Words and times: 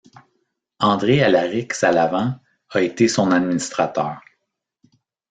André 0.79 1.21
Alaric 1.21 1.73
Salavan 1.73 2.39
a 2.71 2.81
été 2.81 3.07
son 3.07 3.29
administrateur. 3.29 4.19